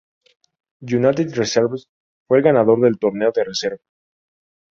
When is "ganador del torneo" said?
2.43-3.31